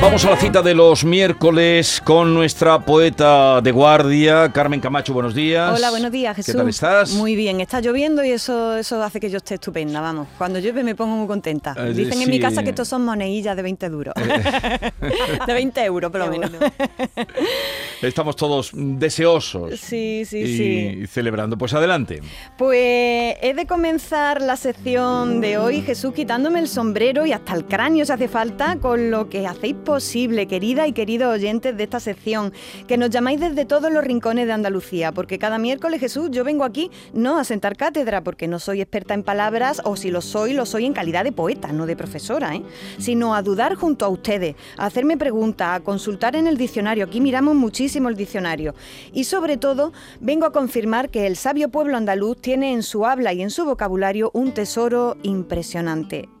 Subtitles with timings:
[0.00, 5.14] Vamos a la cita de los miércoles con nuestra poeta de guardia, Carmen Camacho.
[5.14, 5.72] Buenos días.
[5.74, 6.52] Hola, buenos días, Jesús.
[6.52, 7.12] ¿Qué tal estás?
[7.12, 10.28] Muy bien, está lloviendo y eso, eso hace que yo esté estupenda, vamos.
[10.36, 11.74] Cuando llueve me pongo muy contenta.
[11.78, 14.14] Eh, Dicen en mi casa que estos son monedillas de 20 duros.
[15.46, 16.50] de 20 euros, por lo menos.
[18.02, 19.80] Estamos todos deseosos.
[19.80, 21.06] Sí, sí, y sí.
[21.06, 21.56] celebrando.
[21.56, 22.20] Pues adelante.
[22.58, 27.64] Pues he de comenzar la sección de hoy, Jesús, quitándome el sombrero y hasta el
[27.64, 32.00] cráneo si hace falta, con lo que hacéis posible, querida y queridos oyentes de esta
[32.00, 32.52] sección,
[32.86, 36.64] que nos llamáis desde todos los rincones de Andalucía, porque cada miércoles, Jesús, yo vengo
[36.64, 40.52] aquí no a sentar cátedra, porque no soy experta en palabras, o si lo soy,
[40.52, 42.62] lo soy en calidad de poeta, no de profesora, ¿eh?
[42.98, 47.04] sino a dudar junto a ustedes, a hacerme preguntas, a consultar en el diccionario.
[47.04, 48.74] Aquí miramos muchísimo el diccionario.
[49.12, 53.32] Y sobre todo, vengo a confirmar que el sabio pueblo andaluz tiene en su habla
[53.32, 56.35] y en su vocabulario un tesoro impresionante.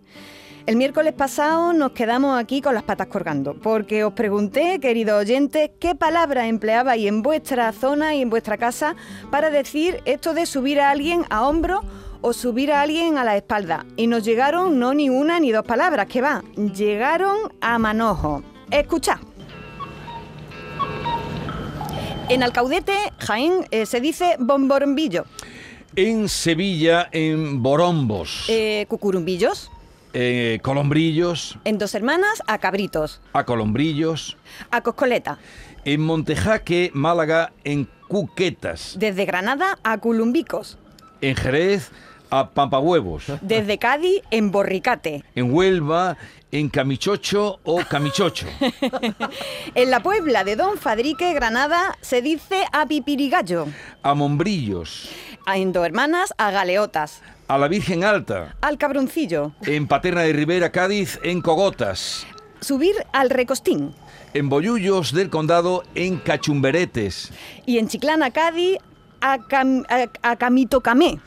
[0.66, 5.70] El miércoles pasado nos quedamos aquí con las patas colgando, porque os pregunté, queridos oyentes,
[5.78, 8.96] qué palabra empleabais en vuestra zona y en vuestra casa
[9.30, 11.84] para decir esto de subir a alguien a hombro
[12.20, 13.86] o subir a alguien a la espalda.
[13.96, 18.42] Y nos llegaron no ni una ni dos palabras, que va, llegaron a manojo.
[18.68, 19.18] Escuchad.
[22.28, 25.26] En Alcaudete, Jaén, eh, se dice bomborombillo.
[25.94, 29.70] En Sevilla, en Borombos, Eh, cucurumbillos.
[30.18, 33.20] Eh, Colombrillos, En Dos Hermanas, a cabritos.
[33.34, 34.38] a Colombrillos.
[34.70, 35.38] A coscoleta.
[35.84, 38.96] En Montejaque, Málaga, en Cuquetas.
[38.98, 40.78] Desde Granada a Culumbicos.
[41.20, 41.90] En Jerez,
[42.30, 43.24] a Pampahuevos.
[43.40, 45.24] Desde Cádiz en Borricate.
[45.34, 46.16] En Huelva,
[46.50, 48.46] en Camichocho o Camichocho.
[49.74, 53.66] En la Puebla de Don Fadrique, Granada, se dice a Pipirigallo.
[54.02, 55.10] A Mombrillos.
[55.46, 57.20] A Hermanas a Galeotas.
[57.48, 58.56] A la Virgen Alta.
[58.60, 59.52] Al Cabroncillo.
[59.62, 62.26] En Paterna de Rivera, Cádiz, en Cogotas.
[62.60, 63.94] Subir al Recostín.
[64.34, 67.30] En Bollullos del Condado, en Cachumberetes.
[67.66, 68.78] Y en Chiclana, Cádiz,
[69.20, 71.20] a, Cam- a, a Camitocamé.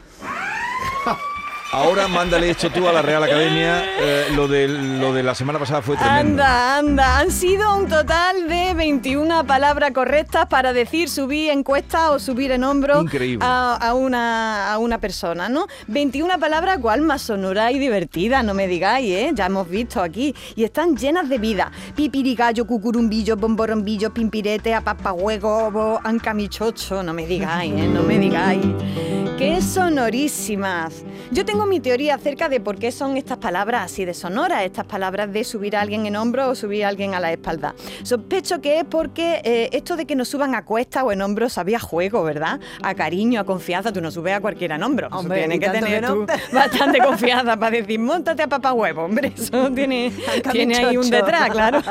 [1.71, 3.83] Ahora mándale esto tú a la Real Academia.
[3.99, 6.41] eh, lo, de, lo de la semana pasada fue tremendo.
[6.43, 7.19] Anda, anda.
[7.19, 12.63] Han sido un total de 21 palabras correctas para decir subir encuesta o subir en
[12.63, 13.45] hombro Increíble.
[13.47, 15.67] a, a una, a una persona, ¿no?
[15.87, 19.31] 21 palabras, cual más sonora y divertida, no me digáis, ¿eh?
[19.35, 20.33] Ya hemos visto aquí.
[20.55, 21.71] Y están llenas de vida.
[21.95, 27.87] Pipirigallo, cucurumbillo, bomborombillo, pimpirete, apapahuego, ancamichocho, no me digáis, ¿eh?
[27.87, 28.65] No me digáis.
[29.39, 31.05] ¡Qué sonorísimas!
[31.31, 34.85] Yo tengo mi teoría acerca de por qué son estas palabras así de sonoras, estas
[34.85, 37.73] palabras de subir a alguien en hombro o subir a alguien a la espalda.
[38.03, 41.47] Sospecho que es porque eh, esto de que nos suban a cuesta o en hombro
[41.47, 42.59] sabía juego, ¿verdad?
[42.81, 43.93] A cariño, a confianza.
[43.93, 45.07] Tú no subes a cualquiera en hombro.
[45.11, 46.13] Hombre, tienes que tener que no.
[46.15, 49.31] tú bastante confianza para decir, montate a papá huevo, hombre.
[49.37, 50.11] Eso tiene,
[50.51, 51.81] tiene ahí un detrás, claro.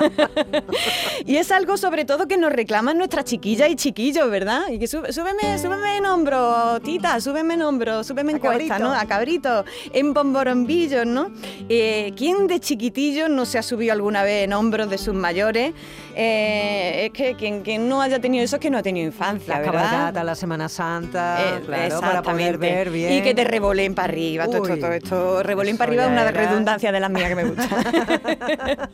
[1.25, 4.63] y es algo sobre todo que nos reclaman nuestras chiquillas y chiquillos, ¿verdad?
[4.71, 8.79] Y que "Sú- súbeme, súbeme en hombro, tita, súbeme en hombro, súbeme en cuesta, cabrito.
[8.79, 8.93] ¿no?
[8.95, 11.31] A cabrito, en bomborombillos, ¿no?
[11.69, 15.73] Eh, ¿Quién de chiquitillos no se ha subido alguna vez en hombros de sus mayores?
[16.15, 19.55] Eh, es que quien, quien no haya tenido eso es que no ha tenido infancia,
[19.55, 19.83] La ¿verdad?
[19.85, 23.13] cabalgata, la Semana Santa, Eh, claro, para poder ver bien.
[23.13, 24.47] Y que te revoleen para arriba.
[24.47, 25.43] Todo esto, todo esto.
[25.45, 27.69] Revoleen eso para arriba es una era- redundancia de las mías que me gusta.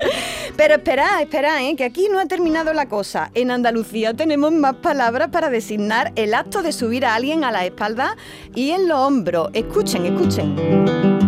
[0.56, 1.74] Pero esperad, esperad, ¿eh?
[1.76, 3.30] que aquí no ha terminado la cosa.
[3.34, 7.64] En Andalucía tenemos más palabras para designar el acto de subir a alguien a la
[7.64, 8.16] espalda
[8.54, 9.48] y en los hombros.
[9.52, 10.54] Escuchen, escuchen.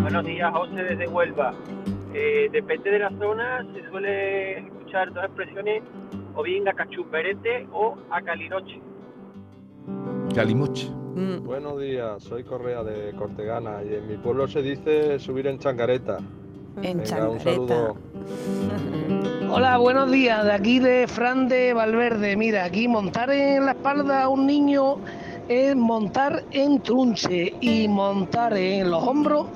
[0.02, 1.52] Buenos días, José desde Huelva.
[2.14, 5.82] Eh, depende de la zona, se suele escuchar dos expresiones,
[6.34, 8.80] o bien a cachumberete o a calinoche.
[10.34, 10.88] Calimoche.
[11.14, 15.58] Mm, Buenos días, soy Correa de Cortegana y en mi pueblo se dice subir en
[15.58, 16.18] changareta.
[16.82, 17.04] En Venga, un
[17.38, 17.50] changareta.
[17.50, 17.96] saludo.
[19.50, 20.44] Hola, buenos días.
[20.44, 22.36] De aquí de Fran de Valverde.
[22.36, 24.96] Mira, aquí montar en la espalda a un niño
[25.48, 29.47] es montar en trunche y montar en los hombros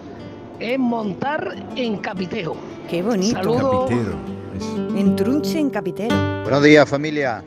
[0.60, 2.54] es montar en capiteo.
[2.88, 3.32] Qué bonito.
[3.32, 3.90] Saludos.
[4.94, 6.14] En trunche, en capitero.
[6.42, 7.42] Buenos días familia.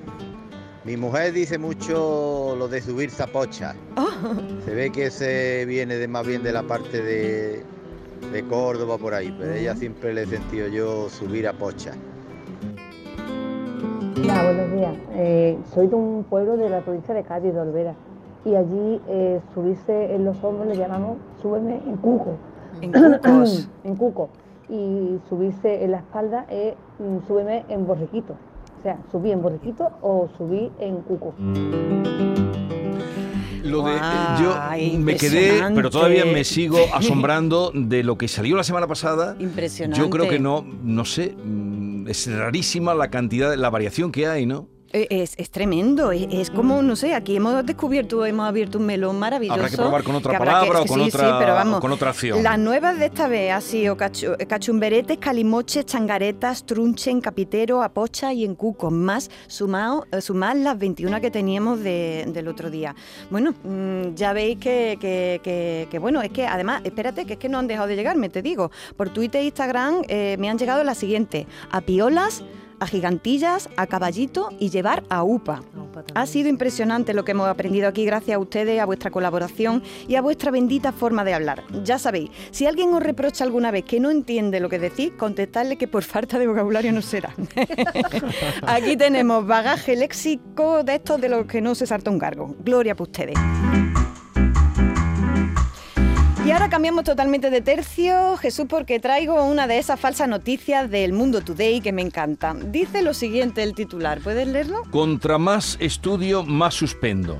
[0.83, 3.75] Mi mujer dice mucho lo de subir zapocha.
[3.95, 4.09] Oh,
[4.65, 7.63] Se ve que se viene de más bien de la parte de,
[8.31, 11.94] de Córdoba por ahí, pero ella siempre le he sentido yo subir a pocha.
[14.21, 14.94] Hola, buenos días.
[15.13, 17.95] Eh, soy de un pueblo de la provincia de Cádiz, de Olvera.
[18.45, 22.38] Y allí eh, subirse en los hombros le llamamos súbeme en cuco.
[22.81, 23.69] en cucos.
[23.84, 24.30] en cuco.
[24.69, 28.34] Y subirse en la espalda es mm, súbeme en borriquito.
[28.80, 31.34] O sea, subí en borriquito o subí en cuco.
[33.63, 34.00] Lo de, eh,
[34.42, 39.38] yo me quedé, pero todavía me sigo asombrando de lo que salió la semana pasada.
[39.40, 40.01] Impresionante.
[40.01, 44.45] Yo creo que no, no sé, mm, es rarísima la cantidad, la variación que hay,
[44.45, 44.68] ¿no?
[44.95, 48.86] Eh, Es, es tremendo, es, es como, no sé, aquí hemos descubierto, hemos abierto un
[48.86, 49.56] melón maravilloso.
[49.60, 51.81] Habrá que probar con otra palabra que- o con sí, otra- sí, pero vamos, o
[51.81, 52.44] con otra acción.
[52.44, 58.34] Las nuevas de esta vez ha sido cachu- cachumberetes, calimoches, changaretas, trunche, en capitero, apocha
[58.34, 62.95] y en cuco, más sumado, eh, sumar las 21 que teníamos de- del otro día.
[63.31, 67.40] Bueno, mm, ya veis que, que- que- que, bueno, es que además, espérate, que es
[67.40, 68.69] que no han dejado de llegarme, te digo.
[68.95, 72.44] Por Twitter e Instagram eh, me han llegado las siguientes, a piolas,
[72.83, 75.62] a gigantillas, a caballito y llevar a upa.
[76.15, 80.15] Ha sido impresionante lo que hemos aprendido aquí gracias a ustedes, a vuestra colaboración y
[80.15, 81.63] a vuestra bendita forma de hablar.
[81.83, 85.77] Ya sabéis, si alguien os reprocha alguna vez que no entiende lo que decís, contestadle
[85.77, 87.33] que por falta de vocabulario no será.
[88.68, 92.53] aquí tenemos bagaje léxico de estos de los que no se salta un cargo.
[92.59, 94.12] Gloria para ustedes.
[96.45, 101.13] Y ahora cambiamos totalmente de tercio, Jesús, porque traigo una de esas falsas noticias del
[101.13, 102.54] Mundo Today que me encanta.
[102.54, 104.84] Dice lo siguiente el titular, ¿puedes leerlo?
[104.92, 107.40] Contra más estudio, más suspendo.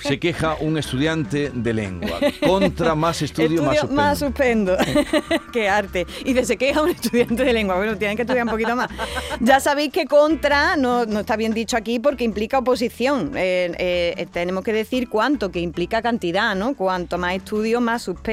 [0.00, 2.18] Se queja un estudiante de lengua.
[2.44, 4.02] Contra más estudio, más suspendo.
[4.02, 4.76] más suspendo.
[5.52, 6.04] Qué arte.
[6.24, 7.76] Y de se queja un estudiante de lengua.
[7.76, 8.90] Bueno, tienen que estudiar un poquito más.
[9.38, 13.34] Ya sabéis que contra no, no está bien dicho aquí porque implica oposición.
[13.36, 16.74] Eh, eh, tenemos que decir cuánto, que implica cantidad, ¿no?
[16.74, 18.31] Cuanto más estudio, más suspendo,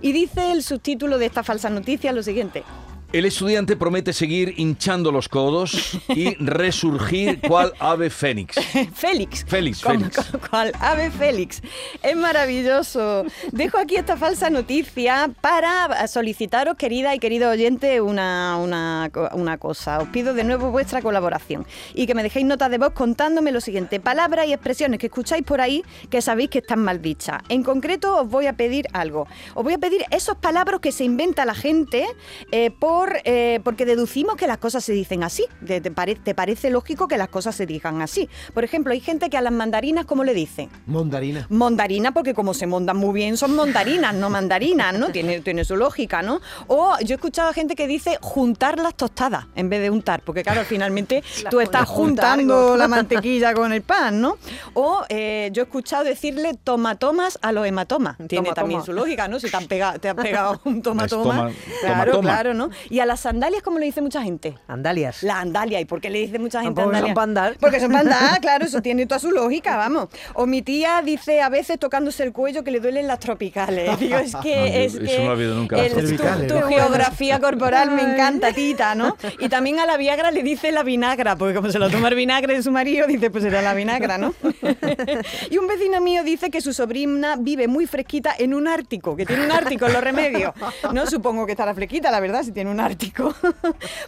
[0.00, 2.64] Y dice el subtítulo de esta falsa noticia lo siguiente.
[3.12, 8.54] El estudiante promete seguir hinchando los codos y resurgir cual ave fénix.
[8.94, 9.44] Félix.
[9.46, 10.30] Félix, Como- Félix.
[10.50, 11.60] cual ave Félix.
[12.02, 13.24] Es maravilloso.
[13.50, 19.58] Dejo aquí esta falsa noticia para solicitaros, querida y querido oyente, una, una, co- una
[19.58, 19.98] cosa.
[19.98, 23.60] Os pido de nuevo vuestra colaboración y que me dejéis notas de voz contándome lo
[23.60, 24.00] siguiente.
[24.00, 27.42] Palabras y expresiones que escucháis por ahí que sabéis que están mal dichas.
[27.50, 29.28] En concreto os voy a pedir algo.
[29.54, 32.06] Os voy a pedir esos palabras que se inventa la gente
[32.52, 35.44] eh, por, eh, porque deducimos que las cosas se dicen así.
[35.66, 38.28] ¿Te, te pare- te parece lógico que las cosas se digan así?
[38.54, 40.68] Por ejemplo, hay gente que a las mandarinas, ¿cómo le dice?
[40.86, 41.46] Mondarina.
[41.50, 45.10] Mondarina, porque como se mondan muy bien, son mondarinas, no mandarinas, ¿no?
[45.10, 46.40] Tiene, tiene su lógica, ¿no?
[46.66, 50.22] O yo he escuchado a gente que dice juntar las tostadas en vez de untar,
[50.22, 54.36] porque claro, finalmente tú estás juntando la mantequilla con el pan, ¿no?
[54.74, 58.16] O eh, yo he escuchado decirle tomatomas a los hematomas.
[58.16, 58.54] Tiene Tomatoma.
[58.54, 59.38] también su lógica, ¿no?
[59.40, 61.22] Si te, han pegado, te has pegado un tomatoma.
[61.22, 61.50] toma-
[61.80, 62.70] claro, claro, ¿no?
[62.92, 64.58] Y a las sandalias, ¿cómo le dice mucha gente?
[64.68, 65.22] Andalias.
[65.22, 65.80] La andalia.
[65.80, 67.14] ¿Y por qué le dice mucha gente Porque son andalia?
[67.14, 67.56] pa' andar.
[67.58, 70.10] Porque son para andar, claro, eso tiene toda su lógica, vamos.
[70.34, 73.98] O mi tía dice a veces tocándose el cuello que le duelen las tropicales.
[73.98, 76.54] Digo, es que No, es eso que no lo he oído nunca, las el- tu,
[76.54, 79.16] tu geografía corporal me encanta, tita, ¿no?
[79.38, 82.14] Y también a la Viagra le dice la vinagra, porque como se lo toma el
[82.14, 84.34] vinagre de su marido, dice, pues era la vinagra, ¿no?
[85.50, 89.24] y un vecino mío dice que su sobrina vive muy fresquita en un ártico, que
[89.24, 90.52] tiene un ártico en los remedios.
[90.92, 92.81] No supongo que estará fresquita, la verdad, si tiene un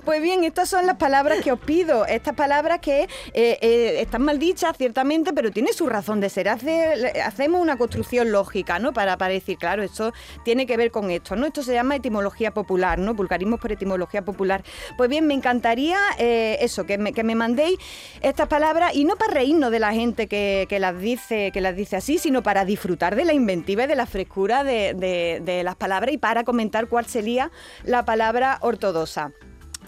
[0.04, 2.06] pues bien, estas son las palabras que os pido.
[2.06, 3.08] Estas palabras que eh,
[3.60, 6.48] eh, están mal dichas, ciertamente, pero tiene su razón de ser.
[6.48, 8.92] Hace- hacemos una construcción lógica, ¿no?
[8.92, 10.12] Para, decir, claro, esto
[10.44, 11.46] tiene que ver con esto, ¿no?
[11.46, 13.14] Esto se llama etimología popular, ¿no?
[13.14, 14.62] Vulgarismos por etimología popular.
[14.96, 17.78] Pues bien, me encantaría eh, eso, que me, mandéis
[18.20, 21.96] estas palabras y no para reírnos de la gente que, las dice que las dice
[21.96, 25.76] así, sino para disfrutar de la inventiva y de la frescura de, de- de las
[25.76, 27.50] palabras y para comentar cuál sería
[27.84, 29.32] la palabra ortodoxa.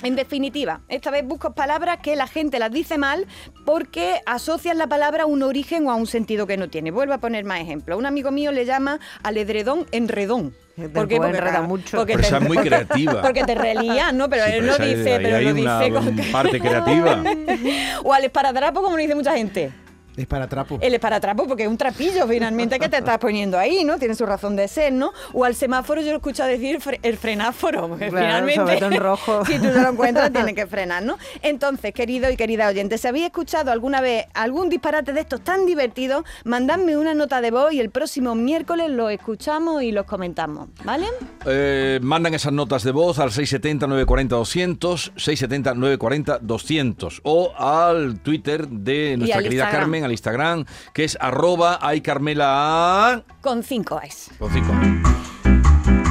[0.02, 3.26] En definitiva, esta vez busco palabras que la gente las dice mal
[3.64, 6.90] porque asocian la palabra a un origen o a un sentido que no tiene.
[6.90, 7.98] Vuelvo a poner más ejemplos.
[7.98, 10.54] Un amigo mío le llama al edredón enredón.
[10.76, 11.16] Te ¿Por qué?
[11.16, 11.96] puede Porque, mucho.
[11.96, 13.22] porque Pero te- es muy creativa.
[13.22, 14.28] Porque te relías, ¿no?
[14.28, 16.16] Pero Sí, él pero no dice, pero hay lo una dice con...
[16.30, 17.22] parte creativa.
[18.04, 19.72] o al esparadrapo, como lo dice mucha gente.
[20.16, 20.78] Es para trapo.
[20.80, 23.98] El esparatrapo, porque es un trapillo finalmente que te estás poniendo ahí, ¿no?
[23.98, 25.12] Tiene su razón de ser, ¿no?
[25.32, 28.76] O al semáforo yo lo he escuchado decir fre- el frenáforo, porque Claro, finalmente sobre
[28.78, 29.44] todo en rojo.
[29.46, 31.18] si tú te lo encuentras tienes que frenar, ¿no?
[31.42, 35.66] Entonces, querido y querida oyente, si habéis escuchado alguna vez algún disparate de estos tan
[35.66, 40.68] divertidos, mandadme una nota de voz y el próximo miércoles lo escuchamos y los comentamos,
[40.84, 41.06] ¿vale?
[41.44, 49.44] Eh, mandan esas notas de voz al 670-940-200, 670-940-200 o al Twitter de nuestra al
[49.44, 49.82] querida Instagram.
[49.82, 54.30] Carmen, al Instagram, que es arroba ay Carmela Con cinco es.
[54.38, 54.72] con cinco.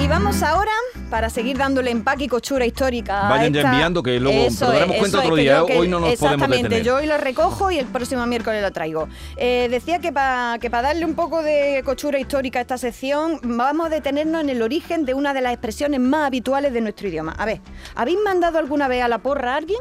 [0.02, 0.72] Y vamos ahora,
[1.10, 3.26] para seguir dándole empaque y cochura histórica.
[3.26, 6.10] a Vayan ya enviando, que luego nos daremos cuenta otro día, que- hoy no nos
[6.10, 6.84] podemos Exactamente, detener.
[6.86, 9.08] yo hoy lo recojo y el próximo miércoles lo traigo.
[9.36, 13.40] Eh, decía que para que para darle un poco de cochura histórica a esta sección,
[13.44, 17.08] vamos a detenernos en el origen de una de las expresiones más habituales de nuestro
[17.08, 17.34] idioma.
[17.40, 17.62] A ver,
[17.96, 19.80] ¿habéis mandado alguna vez a la porra a alguien?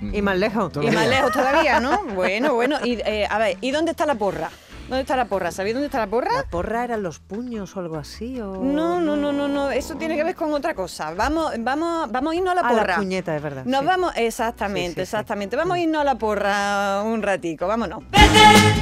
[0.00, 0.72] Y más lejos.
[0.82, 2.02] Y más lejos todavía, ¿no?
[2.14, 2.78] Bueno, bueno.
[2.84, 4.50] Y, eh, a ver, ¿y dónde está la porra?
[4.88, 5.50] ¿Dónde está la porra?
[5.50, 6.32] ¿Sabéis dónde está la porra?
[6.32, 8.40] ¿La porra eran los puños o algo así?
[8.40, 8.56] O...
[8.62, 9.70] No, no, no, no, no.
[9.72, 11.12] Eso tiene que ver con otra cosa.
[11.12, 12.86] Vamos, vamos, vamos a irnos a la porra.
[12.86, 13.64] la puñeta, es verdad.
[13.64, 13.86] Nos sí.
[13.86, 15.00] vamos, exactamente, Sí, sí, sí.
[15.02, 15.56] exactamente.
[15.56, 18.02] Vamos a irnos a la porra un ratico, vámonos.
[18.12, 18.75] Me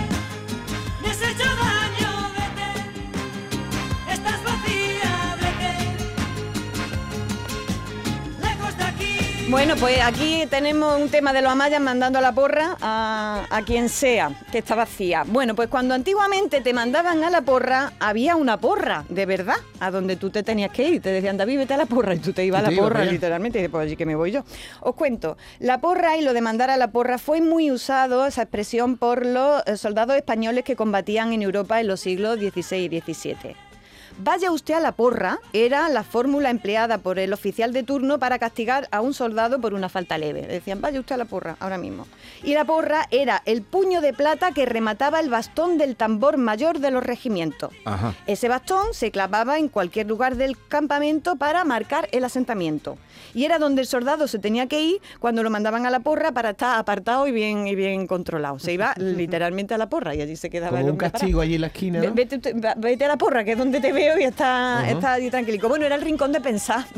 [9.54, 13.62] Bueno, pues aquí tenemos un tema de los amayas mandando a la porra a, a
[13.62, 15.22] quien sea que está vacía.
[15.24, 19.92] Bueno, pues cuando antiguamente te mandaban a la porra, había una porra, de verdad, a
[19.92, 21.00] donde tú te tenías que ir.
[21.00, 23.60] Te decían, David, vete a la porra, y tú te ibas a la porra, literalmente,
[23.60, 24.44] y dices, pues allí que me voy yo.
[24.80, 28.42] Os cuento, la porra y lo de mandar a la porra fue muy usado, esa
[28.42, 33.73] expresión, por los soldados españoles que combatían en Europa en los siglos XVI y XVII.
[34.18, 38.38] Vaya usted a la porra era la fórmula empleada por el oficial de turno para
[38.38, 40.42] castigar a un soldado por una falta leve.
[40.42, 42.06] Le decían, vaya usted a la porra, ahora mismo.
[42.44, 46.78] Y la porra era el puño de plata que remataba el bastón del tambor mayor
[46.78, 47.72] de los regimientos.
[47.84, 48.14] Ajá.
[48.26, 52.96] Ese bastón se clavaba en cualquier lugar del campamento para marcar el asentamiento.
[53.32, 56.32] Y era donde el soldado se tenía que ir cuando lo mandaban a la porra
[56.32, 58.58] para estar apartado y bien, y bien controlado.
[58.58, 61.40] Se iba literalmente a la porra y allí se quedaba Como el un castigo parado.
[61.42, 62.00] allí en la esquina.
[62.12, 62.40] Vete,
[62.76, 65.68] vete a la porra, que es donde te veo y está, está allí tranquilico.
[65.68, 66.84] Bueno, era el rincón de pensar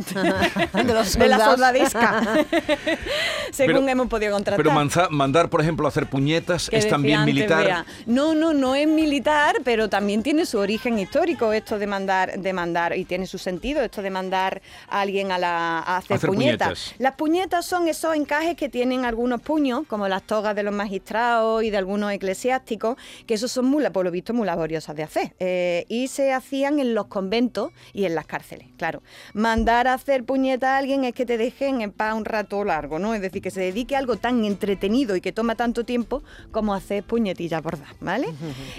[0.74, 2.22] De los de la soldadesca,
[3.52, 4.56] según Pero- hemos podido contratar.
[4.56, 7.84] Pero manza- mandar, por ejemplo, a hacer puñetas que es también antes, militar.
[8.06, 12.52] No, no, no es militar, pero también tiene su origen histórico esto de mandar, de
[12.52, 16.30] mandar y tiene su sentido esto de mandar a alguien a, la, a hacer, Hacer
[16.30, 16.68] puñetas.
[16.68, 16.94] puñetas.
[16.98, 21.62] Las puñetas son esos encajes que tienen algunos puños, como las togas de los magistrados
[21.62, 22.96] y de algunos eclesiásticos,
[23.26, 25.34] que esos son muy, por lo visto, muy laboriosas de hacer.
[25.38, 29.02] Eh, y se hacían en los conventos y en las cárceles, claro.
[29.34, 32.98] Mandar a hacer puñeta a alguien es que te dejen en paz un rato largo,
[32.98, 33.14] ¿no?
[33.14, 36.74] Es decir, que se dedique a algo tan entretenido y que toma tanto tiempo como
[36.74, 38.28] hacer puñetillas bordadas, ¿vale?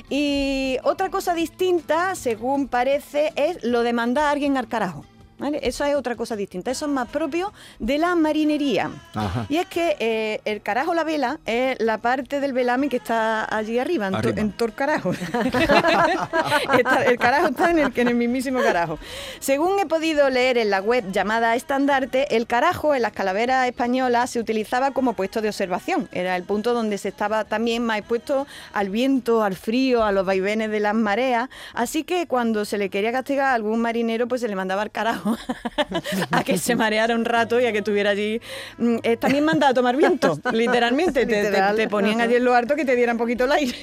[0.10, 5.06] Y otra cosa distinta, según parece, es lo de mandar a alguien al carajo.
[5.40, 5.60] ¿Vale?
[5.62, 8.90] Eso es otra cosa distinta, eso es más propio de la marinería.
[9.14, 9.46] Ajá.
[9.50, 13.46] Y es que eh, el carajo la vela es la parte del velame que está
[13.56, 14.42] allí arriba, en, to- Arriba.
[14.42, 15.12] en el carajo.
[16.78, 18.98] Está- el carajo está en el, en el mismísimo carajo.
[19.40, 24.30] Según he podido leer en la web llamada Estandarte, el carajo en las calaveras españolas
[24.32, 26.08] se utilizaba como puesto de observación.
[26.12, 30.26] Era el punto donde se estaba también más expuesto al viento, al frío, a los
[30.26, 31.50] vaivenes de las mareas.
[31.74, 34.92] Así que cuando se le quería castigar a algún marinero, pues se le mandaba al
[34.92, 35.27] carajo
[36.32, 38.40] a que se mareara un rato y a que estuviera allí.
[38.78, 41.26] Mm, eh, también mandaba a tomar viento, literalmente.
[41.26, 41.76] Te- te, Literal.
[41.76, 43.76] te ponían allí en lo harto que te diera un poquito el aire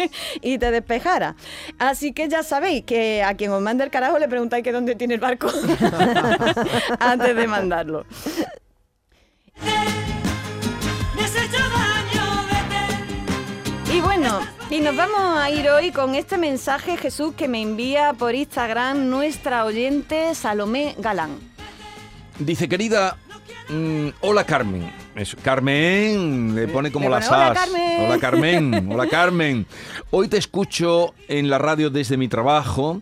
[0.42, 1.36] y te despejara.
[1.78, 4.94] Así que ya sabéis que a quien os manda el carajo le preguntáis que dónde
[4.94, 5.50] tiene el barco
[6.98, 8.04] antes de mandarlo.
[13.92, 18.12] Y bueno, y nos vamos a ir hoy con este mensaje, Jesús, que me envía
[18.12, 21.38] por Instagram nuestra oyente Salomé Galán.
[22.38, 23.16] Dice, querida,
[23.68, 24.92] mm, hola Carmen.
[25.14, 27.58] Eso, Carmen, le pone como Le las pone, "Hola, as.
[27.58, 28.00] Carmen".
[28.02, 29.66] Hola Carmen, hola Carmen.
[30.10, 33.00] Hoy te escucho en la radio desde mi trabajo.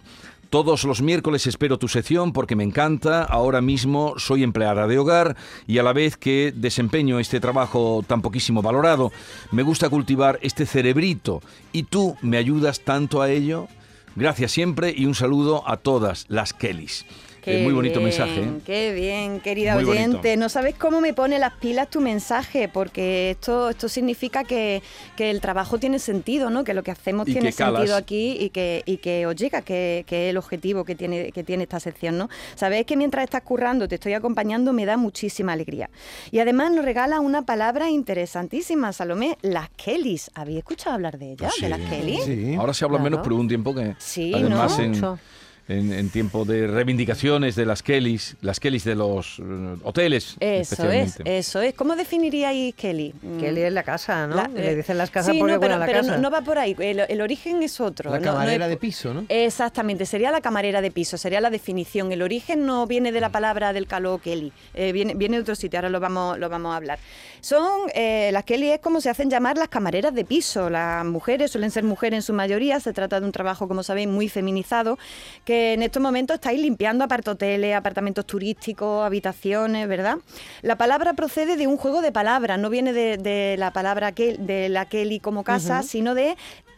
[0.57, 3.25] Todos los miércoles espero tu sección porque me encanta.
[3.25, 5.37] Ahora mismo soy empleada de hogar
[5.67, 9.13] y a la vez que desempeño este trabajo tan poquísimo valorado,
[9.53, 11.43] me gusta cultivar este cerebrito.
[11.73, 13.69] ¿Y tú me ayudas tanto a ello?
[14.15, 17.05] Gracias siempre y un saludo a todas las Kellys.
[17.47, 18.41] Eh, muy bonito bien, mensaje.
[18.41, 18.51] ¿eh?
[18.65, 20.01] Qué bien, querida Muy bonito.
[20.11, 20.37] oyente.
[20.37, 24.83] No sabes cómo me pone las pilas tu mensaje, porque esto, esto significa que,
[25.17, 26.65] que el trabajo tiene sentido, ¿no?
[26.65, 30.05] Que lo que hacemos Y tiene sentido aquí y que, y que os llega, que,
[30.07, 32.29] que es el objetivo que tiene, que tiene esta sección, ¿no?
[32.57, 35.89] Sabéis que mientras estás currando, te estoy acompañando, me da muchísima alegría.
[36.31, 40.31] Y además nos regala una palabra interesantísima, Salomé, las Kellys.
[40.35, 42.25] ¿Habéis escuchado hablar de ellas, de las Kellys?
[42.25, 42.55] Sí.
[42.57, 43.35] Ahora se habla menos, Claro.
[43.37, 44.85] hubo un tiempo que Sí, además ¿no?
[44.85, 45.13] en, Mucho.
[45.15, 45.37] en,
[45.69, 49.43] en tiempo de reivindicaciones de las Kellys, las Kellys de los eh,
[49.83, 51.75] hoteles Eso es, eso es.
[51.75, 53.13] ¿Cómo definiríais Kelly?
[53.21, 53.39] Mm.
[53.41, 54.37] Kelly es la casa, ¿no?
[54.37, 56.17] La- Le dicen las casas sí, porque no, pero, buena la pero casa.
[56.17, 56.77] no, no va por ahí.
[56.79, 58.11] El, el origen es otro.
[58.11, 59.25] La no- no camarera es- de piso, ¿no?
[59.29, 62.13] Exactamente, sería la camarera de piso, sería la definición.
[62.13, 65.57] El origen no viene de la palabra del caló Kelly, eh, viene, viene de otro
[65.57, 66.99] sitio, ahora lo vamos, lo vamos a hablar.
[67.41, 70.71] Son, eh, las Kelly es como se hacen llamar las camareras de piso.
[70.71, 74.09] Las mujeres suelen ser mujeres en su mayoría, se trata de un trabajo, como sabéis,
[74.09, 74.99] muy feminizado,
[75.45, 80.19] que en estos momentos estáis limpiando apartoteles, apartamentos turísticos, habitaciones, ¿verdad?
[80.63, 84.35] La palabra procede de un juego de palabras, no viene de, de la palabra que,
[84.35, 86.37] de la Kelly como casa, sino de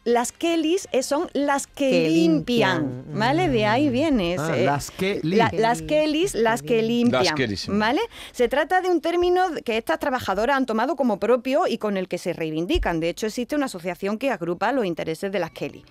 [0.09, 3.19] las Kellys eh, son las que, Que limpian, limpian.
[3.19, 3.49] ¿vale?
[3.49, 4.37] De ahí viene.
[4.38, 5.62] Ah, ese- las que la- limpian.
[5.62, 7.71] las Kellys, las que limpian, Las Kellys, sí.
[7.73, 8.00] ¿vale?
[8.33, 12.09] Se trata de un término que estas trabajadoras han tomado como propio y con el
[12.09, 13.00] que se reivindican.
[13.00, 15.85] De hecho, existe una asociación que agrupa los intereses de las Kelly.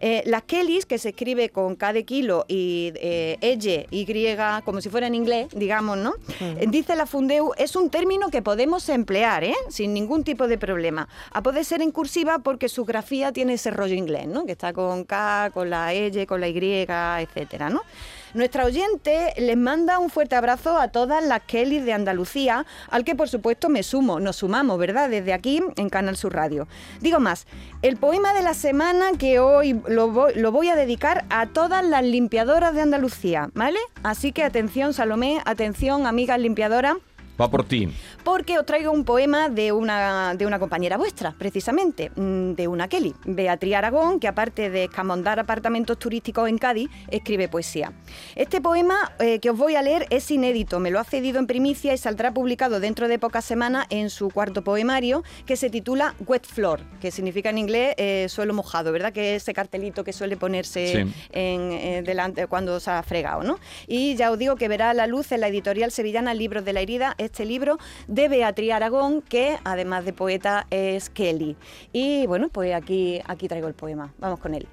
[0.00, 4.06] Eh, las Kellys, que se escribe con K de kilo y eh, elle, Y,
[4.64, 6.14] como si fuera en inglés, digamos, ¿no?
[6.68, 9.54] Dice la Fundeu, es un término que podemos emplear, ¿eh?
[9.68, 11.08] Sin ningún tipo de problema.
[11.30, 14.44] A poder ser en cursiva porque su grafía tiene ese rollo inglés, ¿no?
[14.44, 17.82] Que está con K, con la elle, con la Y, etcétera, ¿no?
[18.34, 23.14] Nuestra oyente les manda un fuerte abrazo a todas las Kelly de Andalucía, al que
[23.14, 25.10] por supuesto me sumo, nos sumamos, ¿verdad?
[25.10, 26.66] Desde aquí en Canal Sur Radio.
[27.00, 27.46] Digo más,
[27.82, 31.84] el poema de la semana que hoy lo voy, lo voy a dedicar a todas
[31.84, 33.78] las limpiadoras de Andalucía, ¿vale?
[34.02, 36.96] Así que atención Salomé, atención amigas limpiadoras.
[37.42, 37.88] Va por ti.
[38.22, 42.86] Porque os traigo un poema de una, de una compañera vuestra, precisamente, mm, de una
[42.86, 47.92] Kelly, Beatriz Aragón, que aparte de escamondar apartamentos turísticos en Cádiz, escribe poesía.
[48.36, 51.48] Este poema eh, que os voy a leer es inédito, me lo ha cedido en
[51.48, 56.14] primicia y saldrá publicado dentro de pocas semanas en su cuarto poemario, que se titula
[56.24, 59.12] Wet Floor, que significa en inglés eh, suelo mojado, ¿verdad?
[59.12, 60.98] Que es ese cartelito que suele ponerse Sí.
[61.32, 63.58] en, eh, delante cuando se ha fregado, ¿no?
[63.88, 66.80] Y ya os digo que verá la luz en la editorial sevillana Libros de la
[66.80, 71.56] Herida este libro de Beatriz Aragón, que además de poeta es Kelly.
[71.92, 74.12] Y bueno, pues aquí, aquí traigo el poema.
[74.18, 74.68] Vamos con él.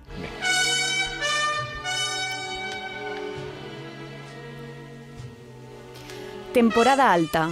[6.54, 7.50] Temporada alta.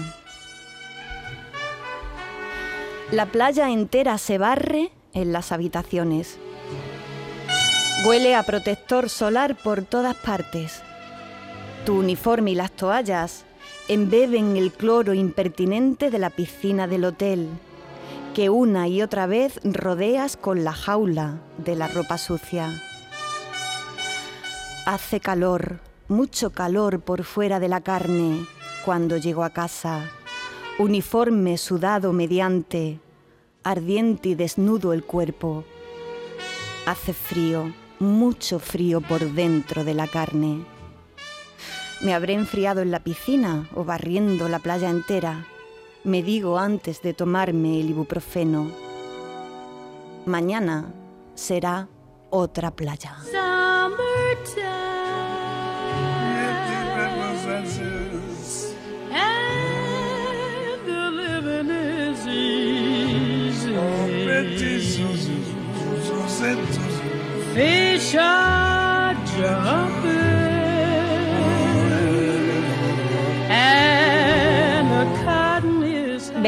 [3.12, 6.38] La playa entera se barre en las habitaciones.
[8.06, 10.82] Huele a protector solar por todas partes.
[11.86, 13.46] Tu uniforme y las toallas
[13.88, 17.48] embeben el cloro impertinente de la piscina del hotel,
[18.34, 22.70] que una y otra vez rodeas con la jaula de la ropa sucia.
[24.86, 28.46] Hace calor, mucho calor por fuera de la carne
[28.86, 30.10] cuando llego a casa.
[30.80, 33.00] Uniforme sudado mediante,
[33.64, 35.66] ardiente y desnudo el cuerpo.
[36.86, 40.77] Hace frío, mucho frío por dentro de la carne.
[42.02, 45.48] Me habré enfriado en la piscina o barriendo la playa entera.
[46.04, 48.72] Me digo antes de tomarme el ibuprofeno.
[50.26, 50.94] Mañana
[51.34, 51.88] será
[52.30, 53.16] otra playa.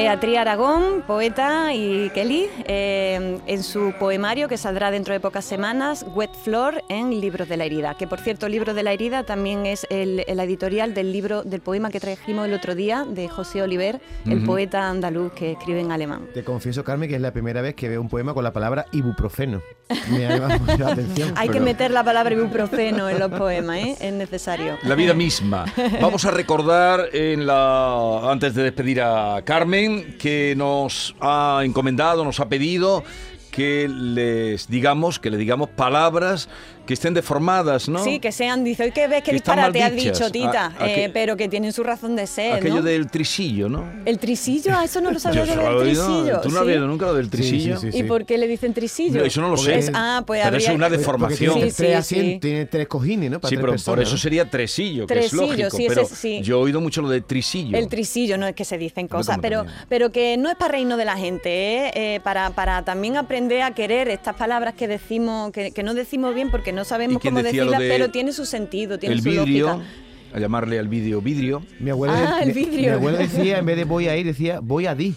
[0.10, 6.04] Beatriz Aragón, poeta y Kelly, eh, en su poemario que saldrá dentro de pocas semanas,
[6.16, 7.94] Wet Floor en Libros de la Herida.
[7.94, 11.62] Que por cierto, Libros de la Herida también es el, la editorial del libro, del
[11.62, 14.46] poema que trajimos el otro día de José Oliver, el Ujú.
[14.48, 16.26] poeta andaluz que escribe en alemán.
[16.34, 18.88] Te confieso, Carmen, que es la primera vez que veo un poema con la palabra
[18.92, 19.62] ibuprofeno.
[20.10, 21.34] Me ha llamado mucho la atención.
[21.36, 23.96] Hay que Pero- meter la palabra ibuprofeno en los poemas, ¿eh?
[24.00, 24.76] es necesario.
[24.84, 25.66] La vida misma.
[26.02, 32.40] Vamos a recordar en la antes de despedir a Carmen que nos ha encomendado, nos
[32.40, 33.04] ha pedido
[33.52, 36.50] que les digamos, que le digamos palabras
[36.90, 38.04] que estén deformadas, ¿no?
[38.04, 40.96] Sí, que sean, dice, hoy que ves que disparate has dicho, Tita, A- a eh,
[40.96, 42.82] que- pero que tienen su razón de ser, Aquello ¿no?
[42.82, 43.86] del trisillo, ¿no?
[44.06, 46.42] El trisillo, ah, eso no lo sabía del trisillo.
[46.42, 46.72] ¿Tú no has sí.
[46.72, 47.78] oído nunca lo del trisillo?
[47.94, 49.20] ¿Y por qué le dicen trisillo?
[49.20, 49.78] No, eso no lo sé.
[49.78, 50.58] Es- ah, pues Pero habría...
[50.64, 51.54] eso es una deformación.
[51.54, 52.40] tiene Sí, tres sí, asientos, sí.
[52.40, 53.40] tiene tres cojines, ¿no?
[53.40, 54.18] Para Sí, tres pero por eso ¿no?
[54.18, 55.70] sería tresillo, que Tresillo, es lógico.
[55.78, 56.42] sí, ese pero sí.
[56.42, 57.78] yo he oído mucho lo de trisillo.
[57.78, 60.98] El trisillo, no es que se dicen cosas, pero, pero que no es para reino
[60.98, 61.92] de la gente, ¿eh?
[62.16, 66.34] Eh, para, para también aprender a querer estas palabras que decimos, que, que no decimos
[66.34, 69.00] bien porque no sabemos ¿Y quién cómo decía lo decirlas, de pero tiene su sentido,
[69.00, 69.86] tiene el su vidrio, lógica.
[70.34, 71.64] a llamarle al vídeo vidrio.
[71.80, 73.00] Mi abuelo, Ah, el vidrio.
[73.00, 75.16] mi decía, en vez de voy a ir, decía voy a di.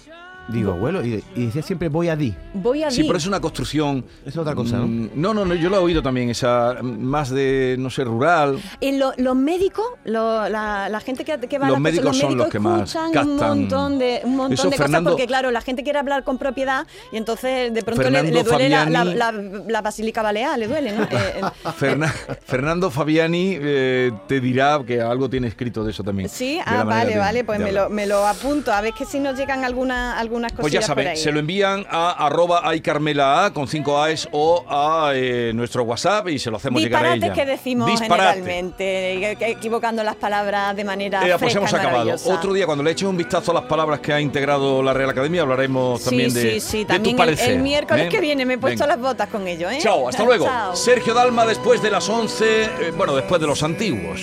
[0.49, 2.35] Digo, abuelo, y, y decía siempre voy a di.
[2.55, 3.07] Voy a Sí, di.
[3.09, 4.05] pero es una construcción.
[4.27, 4.87] Es otra cosa, ¿no?
[4.89, 8.59] mm, No, no, no, yo lo he oído también, esa más de, no sé, rural.
[8.81, 12.05] En lo- los médicos, lo- la, la gente que, que va Los a las cosas,
[12.05, 15.11] médicos son los que más escuchan un montón de, un montón Eso, de cosas Fernando-
[15.11, 18.43] porque, claro, la gente quiere hablar con propiedad y entonces de pronto le, Fernando le
[18.43, 19.33] duele la, la, Fabiani- la-
[19.69, 21.03] la basílica balear, le duele, ¿no?
[21.13, 22.13] Eh, eh, Ferna-
[22.45, 26.29] Fernando Fabiani eh, te dirá que algo tiene escrito de eso también.
[26.29, 28.73] Sí, ah, la vale, de- vale, pues me lo, me lo apunto.
[28.73, 31.85] A ver que si nos llegan alguna, alguna algunas Pues ya saben, se lo envían
[31.91, 36.81] a arroba aycarmela con 5 A's o a eh, nuestro WhatsApp y se lo hacemos
[36.81, 37.33] llegar a ella.
[37.35, 38.41] que decimos Disparate.
[38.41, 42.15] generalmente, que- equivocando las palabras de manera Eh, pues fresca hemos acabado.
[42.27, 45.11] Otro día, cuando le eches un vistazo a las palabras que ha integrado la Real
[45.11, 47.51] Academia, hablaremos Sí, también de, sí, sí, de también tu parecer.
[47.53, 48.09] el, miércoles ¿eh?
[48.09, 48.97] que viene me he puesto Venga.
[48.97, 49.79] las botas con ello, ¿eh?
[49.81, 50.45] Chao, hasta luego.
[50.53, 50.75] Chao.
[50.77, 54.21] Sergio Dalma después de las 11, eh, bueno, después de los antiguos.